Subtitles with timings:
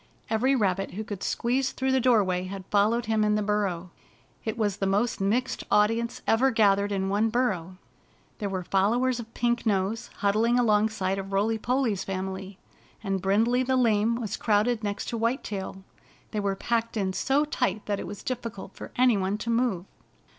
[0.31, 3.91] Every rabbit who could squeeze through the doorway had followed him in the burrow.
[4.43, 7.77] It was the most mixed audience ever gathered in one burrow.
[8.39, 12.57] There were followers of Pink Nose huddling alongside of Roily Polly's family,
[13.03, 15.83] and Brindley the Lame was crowded next to White Tail.
[16.31, 19.85] They were packed in so tight that it was difficult for any one to move.